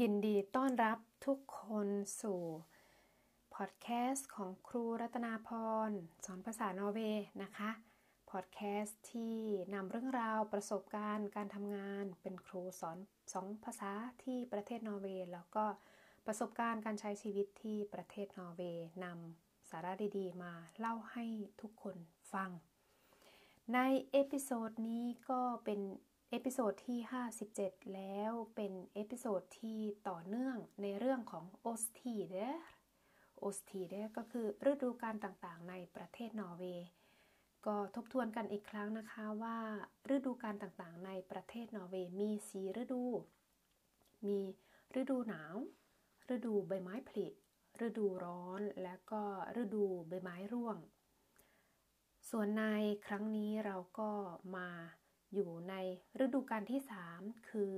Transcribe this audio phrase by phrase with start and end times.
[0.00, 1.88] ยินดีต้อนรับทุกคน
[2.22, 2.40] สู่
[3.54, 5.50] พอดแคสต์ของครูรัตนาพ
[5.88, 5.90] ร
[6.24, 7.70] สอนภาษานอร์เวย์นะคะ
[8.30, 9.36] พอดแคสต์ที่
[9.74, 12.98] นำเรื่องราวประสบการณ์การทำงานเป็นครูสอน
[13.32, 13.92] สองภาษา
[14.22, 15.64] ที่ประเทศนอร์เวย์แล้วก็
[16.26, 21.24] ประสบการณ์การใช้ชีวิตที่ประเทศนอร์เวย์นำสาระดีๆ มาเล่าให้
[21.60, 21.96] ทุกคน
[22.32, 22.50] ฟัง
[23.74, 23.78] ใน
[24.10, 25.80] episode นี้ก็เป็น
[26.34, 27.00] episode ที่
[27.46, 36.88] 57 แล้วเป็น episode ที่ต่อเนื่องในเรื่องของ årstider årstider ก็คือฤดูกาลต่างๆ ในประเทศนอร์เวย์
[37.66, 39.58] ก็ทบทวนกันอีกครั้งนะคะว่า
[40.14, 43.04] ฤดูกาลต่างๆ ในประเทศนอร์เวย์มีสี่ฤดู
[44.26, 44.38] มี
[45.00, 45.54] ฤดูหนาว
[46.34, 47.26] ฤดูใบไม้ผลิ
[47.86, 49.22] ฤดูร้อน และก็
[49.60, 50.76] ฤดูใบไม้ร่วง
[52.30, 52.64] ส่วนใน
[53.06, 54.10] ครั้งนี้เราก็
[54.56, 54.68] มา
[55.34, 55.74] อยู่ใน
[56.24, 56.80] ฤดูกาลที่
[57.12, 57.72] 3 คือ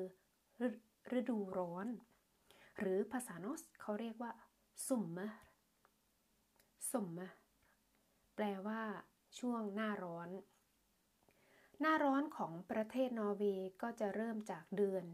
[1.19, 1.87] ฤดูร้อน
[2.79, 4.33] หรือภาษาโนสเขาเรียกว่า
[4.87, 5.29] สุมมะ
[6.91, 7.29] สุมมะ
[8.35, 8.83] แปลว่า
[9.39, 10.29] ช่วงหน้าร้อน
[11.81, 15.05] หน้าร้อนของประเทศนอร์เวย์ก็จะเริ่มจากเดือน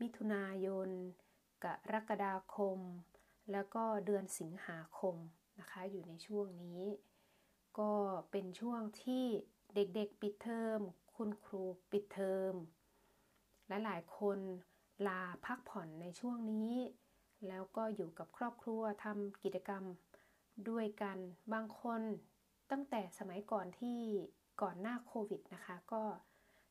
[0.00, 0.88] มิถุนายน
[1.64, 2.78] กรกฎาคม
[3.52, 5.16] แล้วก็เดือนสิงหาคม
[5.60, 6.82] นะคะ อยู่ในช่วงนี้
[7.78, 7.92] ก็
[8.30, 9.24] เป็นช่วงที่
[9.74, 10.80] เด็กๆปิดเทอม
[11.16, 12.54] คุณครูปิดเทอม
[13.68, 14.38] และหลายคน
[15.06, 16.72] ลาพักผ่อนในช่วงนี้
[17.48, 19.84] แล้วก็อยู่กับครอบครัวทำกิจกรรม
[20.68, 21.18] ด้วยกัน
[21.52, 22.02] บางคน
[22.70, 23.98] ตั้งแต่สมัยก่อนที่
[24.62, 26.04] ก่อนหน้าโควิดนะคะ ก็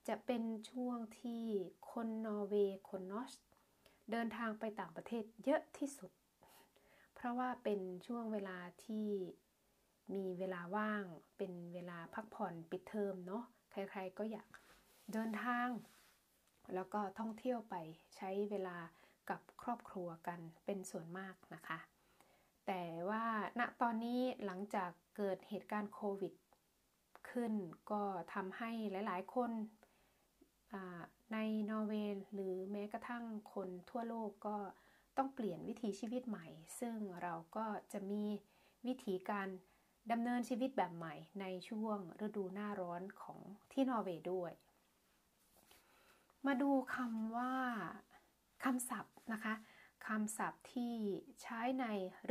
[0.07, 1.43] จะเป็นช่วงที่
[1.91, 3.31] คนนอร์เวย์คนนอส
[4.11, 6.11] เดินทางไปต่างประเทศเยอะที่สุด
[7.15, 9.07] เพราะว่าเป็นช่วงเวลาที่
[10.15, 11.03] มีเวลาว่าง
[11.37, 14.49] เป็นเวลาพักผ่อนปิดเทอมเนาะ ใครๆก็อยาก
[15.13, 15.69] เดินทาง
[16.73, 17.75] แล้วก็ท่องเที่ยวไป
[18.15, 18.77] ใช้เวลา
[19.29, 21.79] กับครอบครัวกันเป็นส่วนมากนะคะ
[22.67, 23.25] แต่ว่า
[23.59, 26.33] ณตอนนี้หลังจากเกิดเหตุการณ์โควิด
[27.29, 27.53] ขึ้น
[27.91, 29.51] ก็ทำให้หลาย ๆ คน
[31.33, 31.37] ใน
[31.69, 33.23] นอร์เวย์หรือแม้กระทั่ง
[33.53, 34.57] คนทั่วโลกก็
[35.17, 36.47] ต้องเปลี่ยนวิถีชีวิตใหม่
[36.79, 38.23] ซึ่งเราก็จะมี
[38.87, 39.47] วิธีการ
[40.09, 43.39] ดำเนินชีวิตแบบใหม่ในช่วงฤดูหน้าร้อนของ
[43.71, 44.51] ที่นอร์เวย์ด้วย
[46.45, 47.53] มาดูคำว่า
[48.63, 49.53] คำศัพท์นะคะ
[50.07, 50.95] คำศัพท์ที่
[51.41, 51.85] ใช้ใน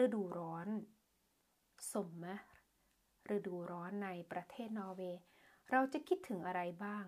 [0.05, 0.69] ฤดูร้อน
[1.93, 2.37] สมมะ
[3.37, 5.21] ฤดูร้อนในประเทศนอร์เวย์
[5.71, 7.07] เราจะคิดถึงอะไรบ้าง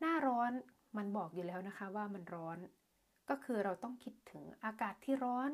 [0.00, 0.52] หน้าร้อน
[0.96, 2.58] มันบอกอยู่แล้วนะคะว่ามันร้อน
[3.28, 5.52] ก็คือเราต้องคิดถึงอากาศที่ร้อน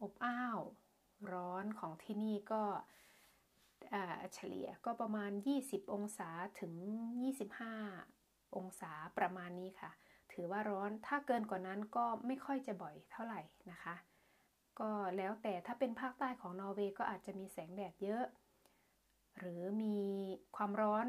[0.00, 0.60] อบอ้าว
[1.32, 2.62] ร้อนของที่นี่ก็
[4.34, 5.30] เฉลี่ยก็ประมาณ
[5.62, 6.30] 20 องศา
[6.60, 6.72] ถึง
[7.82, 9.90] 25 องศาประมาณนี้ค่ะ
[10.32, 13.94] ถือว่าร้อนถ้าเกินกว่านั้นก็ไม่ค่อยจะบ่อยเท่าไหร่นะคะ
[14.80, 18.24] ก็แล้วแต่ถ้าเป็นภาคใต้ของนอร์เวย์ก็อาจจะมีแสงแดดเยอะ
[19.38, 19.96] หรือมี
[20.56, 21.06] ความร้อน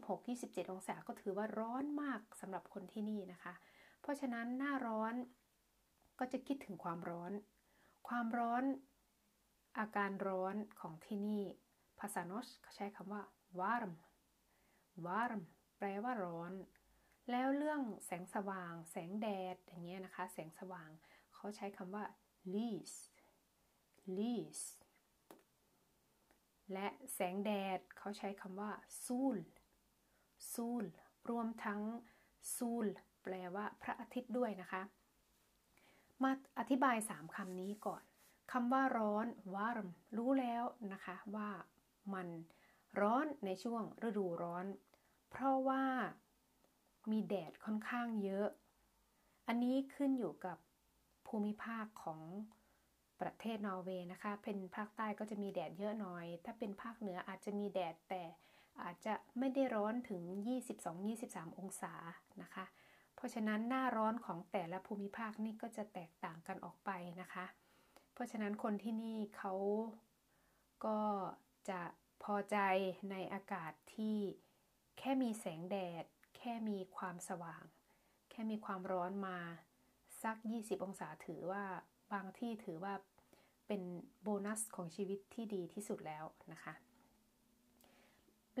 [0.00, 3.54] 26-27 องศาก็ถือว่าร้อนมากสำหรับคนที่นี่นะคะ
[4.00, 5.14] เพราะฉะนั้นหน้าร้อน
[6.18, 7.32] ก็จะคิดถึงความร้อน
[8.08, 8.62] ความร้อน
[9.78, 11.42] อาการร้อนของที่นี่
[12.00, 13.22] ภาษาโนสเขาใช้คำว่า
[13.60, 13.92] warm
[15.06, 15.42] warm
[15.78, 16.52] แปลว่าร้อน
[17.30, 20.90] แล้วเรื่องแสงสว่าง แสงแดด อย่างเงี้ยนะคะ แสงสว่าง
[21.34, 22.04] เขาใช้คำว่า
[22.54, 22.92] lys
[24.16, 24.60] lys
[26.72, 28.70] และแสงแดดเขาใช้คำว่า
[29.04, 29.36] sol
[30.52, 30.84] sol
[31.30, 31.80] รวมทั้ง
[32.56, 32.86] sol
[33.22, 34.82] แปลว่าพระอาทิตย์ด้วยนะคะ
[36.22, 38.02] มาอธิบายสามคำนี้ก่อน
[38.52, 41.48] คำว่าร้อน warm รู้แล้วนะคะว่า
[42.14, 42.28] มัน
[43.00, 44.66] ร้อนในช่วงฤดูร้อน
[45.30, 45.84] เพราะว่า
[47.10, 48.48] มีแดดค่อนข้างเยอะ
[49.46, 50.58] อันนี้ขึ้นอยู่กับ
[51.26, 52.20] ภูมิภาคของ
[53.20, 58.22] ประเทศนอร์เวย์นะคะ เป็นภาคใต้ก็จะมีแดดเยอะหน่อย ถ้าเป็นภาคเหนืออาจจะมีแดดแต่
[58.82, 60.22] อาจจะไม่ได้ร้อนถึง
[60.90, 61.94] 22-23 องศา
[62.42, 62.64] นะคะ
[63.14, 67.46] เพราะฉะนั้นหน้าร้อนของแต่ละภูมิภาคนี่ก็จะแตกต่างกันออกไปนะคะ
[68.16, 69.54] เพราะฉะนั้นคนที่นี่เขา
[70.86, 71.00] ก็
[71.70, 71.82] จะ
[72.22, 72.56] พอใจ
[73.10, 74.16] ในอากาศที่
[74.98, 76.04] แค่มีแสงแดด
[76.36, 77.64] แค่มีความสว่าง
[78.30, 79.38] แค่มีความร้อนมา
[80.22, 81.64] สัก 20 องศาถือว่า
[82.12, 82.94] บางที่ถือว่า
[83.66, 83.82] เป็น
[84.22, 86.74] โบนัสของชีวิตที่ดีที่สุดแล้วนะคะ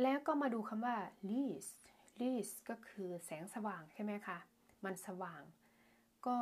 [0.02, 0.96] แล้วก็มาดูคำว่า
[1.28, 1.68] lys
[2.20, 4.38] lys ก็คือแสงสว่างใช่ไหมคะ
[4.84, 5.42] มันสว่าง
[6.26, 6.38] ก็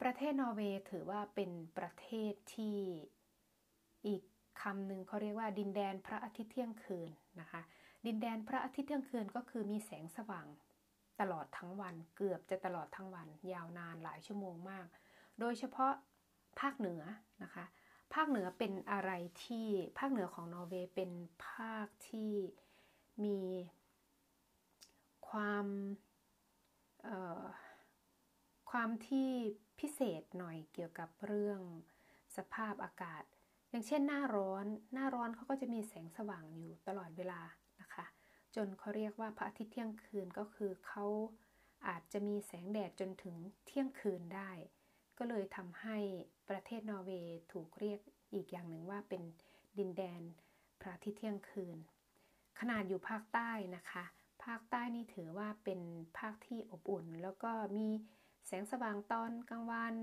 [0.00, 2.78] ประเทศนอร์เวย์ถือว่าเป็นประเทศที่
[4.06, 4.22] อีก
[4.60, 7.10] คำหนึ่งเขาเรียกว่าดินแดนพระอาทิตย์เที่ยงคืน
[7.40, 7.62] นะคะ
[8.06, 10.46] ดินแดนพระอาทิตย์เที่ยงคืนก็คือมีแสงสว่าง
[11.20, 14.86] ตลอดทั้งวันเกือบจะตลอดทั้งวัน ยาวนานหลายชั่วโมงมาก
[15.40, 15.92] โดยเฉพาะ
[16.60, 17.02] ภาคเหนือ
[17.42, 17.64] นะคะ
[18.14, 19.10] ภาคเหนือเป็นอะไร
[19.44, 19.68] ที่
[19.98, 21.10] ภาคเหนือของนอร์เวย์เป็น
[21.48, 22.32] ภาคที่
[23.24, 23.40] มี
[25.28, 25.66] ความ
[28.70, 29.30] ความที่
[29.80, 31.60] พิเศษหน่อยเกี่ยวกับเรื่อง
[32.36, 33.24] สภาพอากาศ
[33.70, 37.40] อย่างเช่นหน้าร้อน หน้าร้อนเขาก็จะมีแสงสว่างอยู่ตลอดเวลา
[37.80, 38.06] นะคะ
[38.54, 41.04] จนเขาเรียกว่าพระอาทิตย์เที่ยงคืนก็คือเขา
[41.86, 43.36] อาจจะมีแสงแดดจนถึง
[43.66, 44.50] เที่ยงคืนได้
[45.18, 45.98] ก็เลยทำให้
[46.48, 48.00] ประเทศนอร์เวย์ถูกเรียก
[48.34, 49.22] อีกอย่างหนึ่งว่าเป็น
[49.78, 50.20] ดินแดน
[50.80, 51.76] พระอาทิตย์เที่ยงคืน
[52.60, 54.04] ขนาดอยู่ภาคใต้นะคะ
[54.44, 55.80] ภาคใต้นี่ถือว่าเป็น
[56.18, 57.88] ภาคที่อบอุ่น แล้วก็มี
[58.46, 59.94] แสงสว่างตอนกลางวัน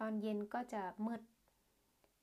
[0.00, 1.22] ตอนเย็นก็จะมืด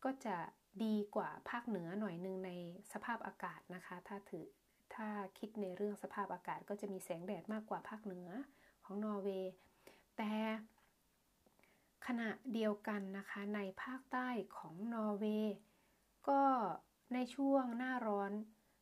[0.04, 0.38] ก็จะ
[0.84, 2.52] ดีกว่าภาคเหนือหน่อยนึงใน
[2.94, 4.46] สภาพอากาศนะคะ ถ้าถือ
[4.96, 8.30] ถ้าคิดในเรื่องสภาพอากาศก็จะมีแสงแดดมากกว่าภาคเหนือ
[8.86, 9.54] ของนอร์เวย์
[10.18, 10.34] แต่
[12.08, 14.28] ขณะเดียวกันนะคะในภาคใต้
[14.58, 15.56] ของนอร์เวย์
[16.30, 16.42] ก็
[17.14, 18.32] ในช่วงหน้าร้อน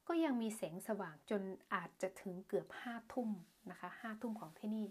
[0.07, 1.41] ก็ยังมีแสงสว่างจน
[1.73, 3.29] อาจจะถึงเกือบห้าทุ่ม
[3.71, 4.85] นะคะห้าทุ่มของที่นี่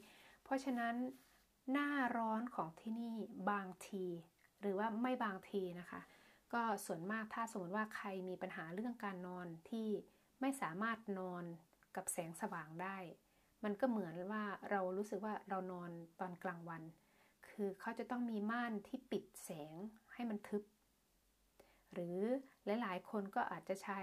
[0.45, 0.95] เพราะฉะนั้น
[1.73, 3.15] หน้าร้อนของที่นี่
[3.51, 4.07] บางที
[4.61, 6.01] หรือว่าไม่บางทีนะคะ
[6.53, 9.89] ก็ส่วนมากถ้าสมมติว่าใครมีปัญหาเรื่องการนอนที่
[10.41, 11.45] ไม่สามารถนอน
[11.97, 12.97] กับแสงสว่างได้
[13.65, 15.91] มันก็เหมือนว่าเรารู้สึกว่าเรานอน
[16.21, 16.83] ตอนกลางวัน
[17.49, 19.75] คือเขาจะต้องมีม่านที่ปิดแสง
[20.13, 20.63] ให้มันทึบ
[21.93, 22.19] หรือ
[22.65, 24.01] หลายๆ คนก็อาจจะใช้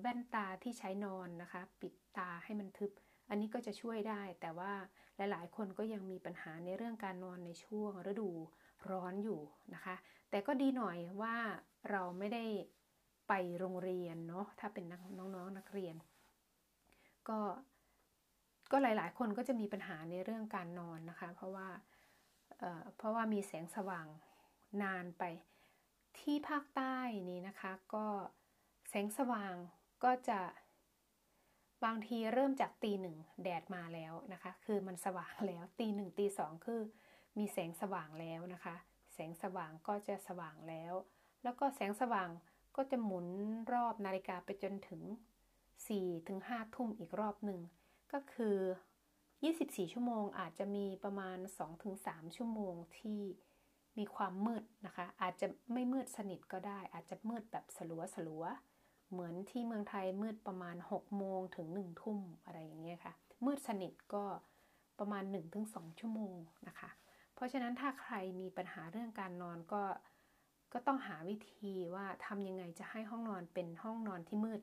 [0.00, 2.90] แว่นตาที่ใช้นอนนะคะ ปิดตาให้มันทึบ
[3.28, 4.72] อันนี้ก็จะช่วยได้แต่ว่า
[5.16, 8.30] หลายๆ คนก็ยังมีปัญหาในเรื่องการนอนในช่วงฤดู
[8.90, 9.40] ร้อนอยู่
[9.74, 9.94] นะคะ
[10.30, 11.36] แต่ก็ดีหน่อยว่า
[11.90, 12.44] เราไม่ได้
[13.28, 14.84] ไปโรงเรียนเนาะถ้าเป็น
[15.18, 15.96] น้องๆนนักเรียน
[17.28, 17.38] ก็
[18.72, 21.68] ก็หลายๆ คนก็จะมีปัญหาในเรื่องการนอนนะคะ เพราะว่า
[22.58, 24.06] เเพราะว่ามีแสงสว่าง
[24.82, 25.22] นานไป
[26.18, 26.96] ที่ภาคใต้
[27.30, 28.06] นี้นะคะ ก็
[28.88, 29.54] แสงสว่าง
[30.04, 30.40] ก็จะ
[31.84, 36.80] บางทีเริ่มจากตีหนึ่งแดดมาแล้วนะคะ คือมันสว่างแล้วตีหนึ่งตีสองคือ
[37.38, 38.76] มีแสงสว่างแล้วนะคะ
[39.14, 40.94] แสงสว่างก็จะสว่างแล้ว
[41.42, 42.30] แล้วก็แสงสว่าง
[42.76, 43.26] ก็จะหมุน
[43.72, 45.02] รอบนาฬิกาไปจนถึง
[45.66, 47.60] 4ถึง5ทุ่มอีกรอบหนึ่ง
[48.12, 48.56] ก็คือ
[49.24, 51.38] 24 ชั่วโมงอาจจะมีประมาณ
[51.86, 53.20] 2-3 ชั่วโมงที่
[53.98, 58.44] มีความมืดนะคะ อาจจะไม่มืดสนิทก็ได้ อาจจะมืดแบบสลัวสลัว
[59.10, 63.14] เหมือนที่เมืองไทยมืดประมาณ 6 โมงถึง 1 ทุ่มอะไรอย่างเงี้ยค่ะ
[63.44, 64.24] มืดสนิทก็
[64.98, 65.24] ประมาณ
[65.62, 66.36] 1-2 ชั่วโมง
[66.68, 66.90] นะคะ
[67.34, 69.82] เพราะฉะนั้นถ้าใครมีปัญหาเรื่องการนอนก็
[70.72, 74.60] ก็ต้องหาวิธีว่าทำยังไงจะให้ห้องนอนเป็นห้องนอนที่มืด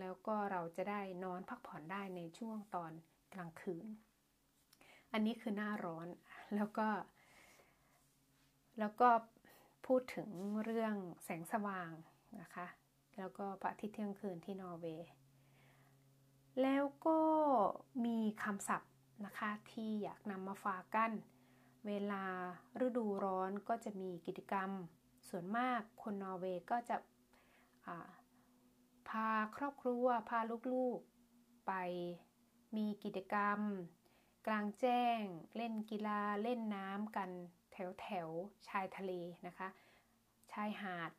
[0.00, 2.92] แล้วก็เราจะได้นอนพักผ่อนได้ในช่วงตอน
[3.34, 3.86] กลางคืน
[5.12, 6.08] อันนี้คือหน้าร้อน
[6.56, 6.88] แล้วก็
[8.78, 9.08] แล้วก็
[9.86, 10.28] พูดถึง
[10.64, 10.94] เรื่อง
[11.24, 11.90] แสงสว่าง
[12.40, 12.66] นะคะ
[13.16, 15.08] แล้วก็พระอาทิตย์เที่ยงคืนที่นอร์เวย์
[16.62, 17.20] แล้วก็
[18.04, 18.92] มีคำศัพท์
[19.24, 21.10] นะคะที่อยากนำมาฝากกัน
[21.86, 22.24] เวลา
[22.86, 24.70] ฤดูร้อนก็จะมีกิจกรรม
[25.28, 26.96] ส่วนมากคนนอร์เวย์ก็จะ
[29.08, 30.38] พาครอบครัว พา
[30.72, 31.72] ลูกๆ ไป
[32.76, 33.58] มีกิจกรรม
[34.46, 35.20] กลางแจ้ง
[35.56, 37.30] เล่นกีฬาเล่นน้ำกัน
[37.72, 38.28] แถวแถว
[38.68, 39.12] ชายทะเล
[39.46, 39.68] นะคะ
[40.52, 41.10] ชายหาด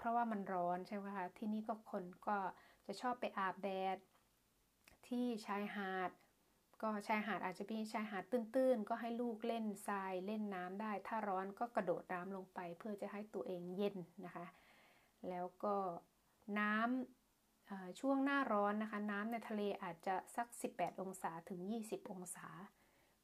[0.00, 2.38] เพราะว่ามันร้อนใช่ไหมคะที่นี่ก็คนก็
[2.86, 3.98] จะชอบไปอาบแดด
[5.08, 6.10] ที่ชายหาด
[6.82, 14.46] ก็ชายหาดอาจจะมีชายหาดตื้นๆ ก็ให้ลูกเล่นทรายเล่นน้ำได้ ถ้าร้อนก็กระโดดน้ำลงไป เพื่อจะให้ตัวเองเย็นนะคะ
[15.28, 15.76] แล้วก็
[16.58, 22.46] น้ำช่วงหน้าร้อนนะคะ น้ำในทะเลอาจจะสัก 18 องศาถึง 20 องศา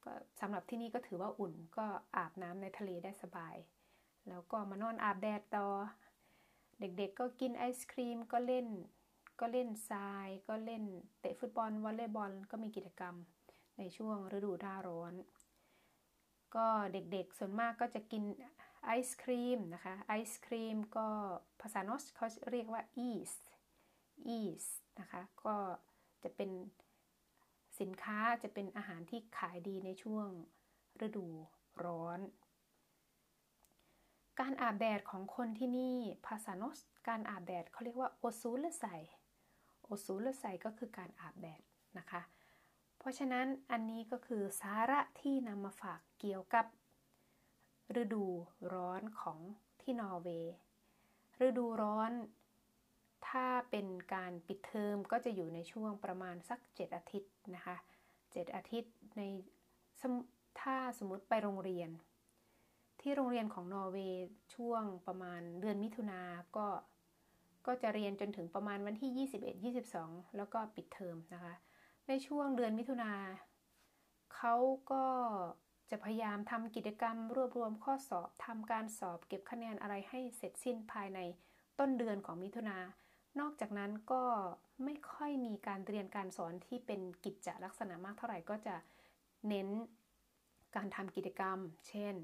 [0.03, 1.85] ก็สำหรับที่นี่ก็ถือว่าอุ่นก็
[2.17, 3.55] อาบน้ำในทะเลได้สบาย
[4.29, 5.67] แล้วก็มานอนอาบแดดต่อ
[6.79, 8.67] เด็กๆก็กินไอศครีมก็เล่น
[9.39, 10.83] ก็เล่นทราย ก็เล่น
[11.19, 13.15] เตะฟุตบอลวอลเลย์บอลก็มีกิจกรรม
[13.77, 15.13] ในช่วงฤดูหน้าร้อน
[16.55, 18.23] ก็เด็กๆส่วนมากก็จะกิน
[18.83, 21.07] ไอศครีมนะคะไอศครีมก็
[21.61, 23.31] ภาษาโนสเขาเรียกว่าอีส
[24.27, 24.65] อีส
[24.99, 25.55] นะคะก็
[26.23, 26.51] จะเป็น
[27.79, 30.27] สินค้าจะเป็นอาหารที่ขายดีในช่วง
[31.05, 31.27] ฤดู
[31.85, 32.19] ร้อน
[34.39, 35.95] การอาบแดดของคนที่นี่
[36.27, 38.85] ภาษาโนสการอาบแดดเขาเรียกว่าโอซูลไซ
[39.83, 41.61] โอซูลไซก็คือการอาบแดด
[41.97, 42.21] นะคะ
[42.97, 46.65] เพราะฉะนั้นอันนี้ก็คือสาระที่นำมาฝากเกี่ยวกับ
[48.01, 48.25] ฤดู
[48.73, 49.39] ร้อนของ
[49.81, 50.55] ที่นอร์เวย์
[51.45, 52.11] ฤดูร้อน
[53.27, 57.77] ถ้าเป็นการปิดเทอมก็จะอยู่ในช่วงประมาณสัก 7 อาทิตย์นะคะ
[58.15, 59.21] 7 อาทิตย์ใน
[60.61, 61.89] ถ้าสมมติไปโรงเรียน
[63.01, 66.21] ที่โรงเรียนของนอร์เวย์ช่วงประมาณเดือนมิถุนา
[66.57, 66.67] ก็
[67.67, 69.27] ก็จะเรียนจนถึงประมาณวันที่
[69.63, 71.53] 21 22 แล้วก็ปิดเทอมนะคะ
[72.07, 73.11] ในช่วงเดือนมิถุนา
[74.35, 74.55] เขา
[74.91, 75.05] ก็
[75.91, 81.19] จะพยายามทำกิจกรรมรวบรวมข้อสอบทำการสอบเก็บคะแนนอะไรให้เสร็จสิ้นภายใน
[81.79, 82.77] ต้นเดือนของมิถุนา
[83.39, 84.23] นอกจากนั้นก็
[84.83, 88.75] ไม่ค่อยมีการเรียนการสอนที่เป็นกิจจลักษณะมากเท่าไหร่ก็จะ
[89.47, 89.67] เน้น
[90.75, 92.15] การทำกิจกรรม เช่น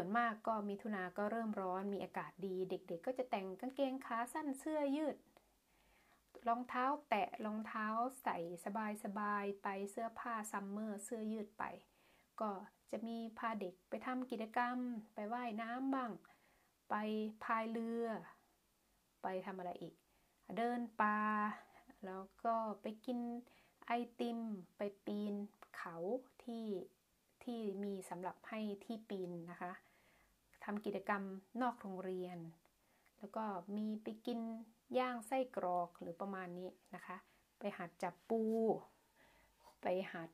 [0.00, 5.16] ส่วนมากก็มิถุนาก็เริ่มร้อนมีอากาศดี เด็ก ๆ ก็จะแต่งกางเกงขาสั้นเสื้อยืด
[6.48, 7.86] รองเท้าแตะรองเท้า
[8.22, 11.64] ใส่สบายๆไปเสื้อผ้าซัมเมอร์เสื้อยืดไป
[12.40, 12.50] ก็
[12.90, 14.76] จะมีพาเด็กไปทำกิจกรรม
[15.14, 16.12] ไปไว่ายน้ำบ้าง
[16.90, 16.94] ไป
[17.44, 18.06] พายเรือ
[19.22, 19.94] ไปทำอะไรอีก
[20.56, 21.18] เดินป่า
[22.04, 23.18] แล้วก็ไปกิน
[23.86, 24.38] ไอติม
[24.76, 25.34] ไปปีน
[25.76, 25.96] เขา
[26.44, 26.66] ที่
[27.44, 29.72] ที่มีสำหรับให้ที่ปีนนะคะ
[30.64, 31.22] ทำกิจกรรม
[31.62, 32.38] นอกโรงเรียน
[33.18, 33.44] แล้วก็
[33.76, 34.40] มีไปกิน
[34.98, 37.16] ย่างไส้กรอกหรือประมาณนี้นะคะ
[37.58, 38.42] ไปหัดจับปู
[39.82, 40.30] ไปหัด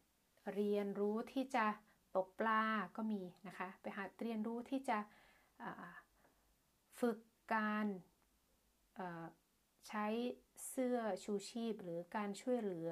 [0.55, 1.67] เรียนรู้ที่จะ
[2.17, 2.63] ตกปลา
[2.97, 4.99] ก็มีนะคะ ไปหัดเรียนรู้ที่จะ
[7.01, 7.19] ฝึก
[7.55, 7.87] การ
[9.89, 10.07] ใช้
[10.69, 12.91] เสื้อชูชีพ หรือการช่วยเหลือ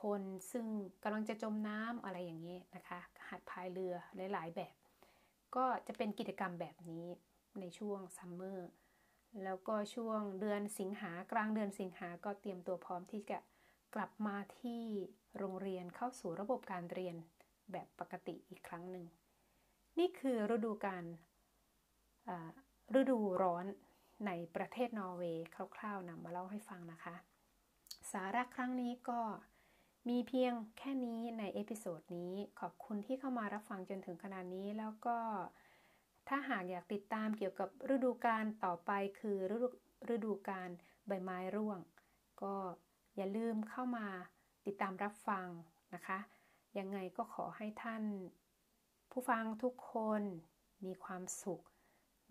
[0.00, 0.66] คนซึ่ง
[1.02, 3.94] กำลังจะจมน้ำอะไรอย่างนี้นะคะหัดพายเรือ
[4.32, 4.74] หลาย ๆ แบบ
[5.56, 7.06] ก็จะเป็นกิจกรรมแบบนี้
[7.60, 8.70] ในช่วงซัมเมอร์
[9.44, 13.38] แล้วก็ช่วงเดือนสิงหากลางเดือนสิงหาก็เตรียมตัวพร้อมที่จะ
[13.94, 14.82] กลับมาที่
[15.38, 17.16] โรงเรียนเข้าสู่ระบบการเรียน
[17.72, 19.06] แบบปกติอีกครั้งหนึ่ง
[19.98, 21.04] นี่คือฤดูกาล
[23.00, 23.64] ฤดูร้อน
[24.26, 27.14] ในประเทศนอร์เวย์คร่าวๆนำมาเล่าให้ฟังนะคะ
[28.12, 29.20] สาระครั้งนี้ก็
[30.08, 35.18] มีเพียงแค่นี้ใน episode นี้ ขอบคุณที่เข้ามารับฟังจนถึงขณะนี้แล้วก็
[36.28, 39.68] ถ้าหากอยากติดตามเกี่ยวกับฤดูกาลต่อไปคือฤดู
[40.14, 40.70] ฤดูกาล
[41.06, 41.78] ใบไม้ร่วง
[42.42, 42.54] ก็
[43.16, 44.06] อย่าลืมเข้ามา
[44.66, 45.48] ติดตามรับฟัง
[45.94, 46.18] นะคะ
[46.78, 48.04] ยังไงก็ขอให้ท่าน
[49.10, 50.22] ผู้ฟังทุกคน
[50.84, 51.62] มีความสุข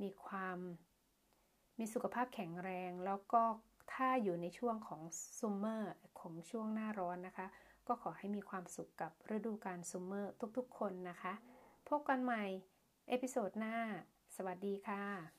[0.01, 0.57] มีความ
[1.77, 3.43] มีสุขภาพแข็งแรง แล้วก็
[3.93, 5.01] ถ้าอยู่ในช่วงของ
[5.39, 7.47] summer ของช่วงหน้าร้อนนะคะ
[7.87, 11.33] ก็ขอให้มีความสุขกับฤดูกาล summer ทุกๆ คนนะคะ
[11.89, 12.43] พบกันใหม่
[13.07, 13.75] episode หน้า
[14.35, 15.36] สวัสดีค่ะ